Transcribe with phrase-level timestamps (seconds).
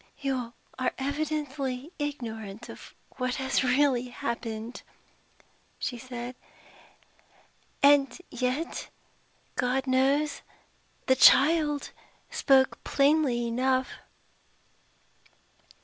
[0.17, 4.81] "You are evidently ignorant of what has really happened,"
[5.77, 6.35] she said.
[7.83, 8.89] "And yet,
[9.57, 10.41] God knows,
[11.05, 11.91] the child
[12.31, 13.91] spoke plainly enough!"